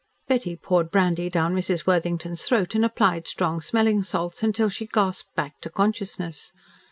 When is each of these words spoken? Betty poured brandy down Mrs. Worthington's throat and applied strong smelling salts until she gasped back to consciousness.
Betty 0.27 0.55
poured 0.55 0.89
brandy 0.89 1.29
down 1.29 1.55
Mrs. 1.55 1.85
Worthington's 1.85 2.41
throat 2.41 2.73
and 2.73 2.83
applied 2.83 3.27
strong 3.27 3.61
smelling 3.61 4.01
salts 4.01 4.41
until 4.41 4.67
she 4.67 4.87
gasped 4.87 5.35
back 5.35 5.59
to 5.61 5.69
consciousness. 5.69 6.51